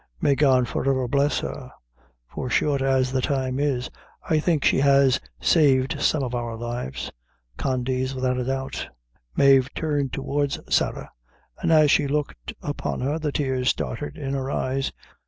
[0.19, 1.69] May God for ever bless her!
[2.27, 3.91] for short as the time is,
[4.27, 7.11] I think she has saved some of our lives
[7.57, 8.87] Condy's without a doubt."
[9.35, 11.11] Mave turned towards Sarah,
[11.59, 14.91] and, as she looked upon her, the tears started to her eyes.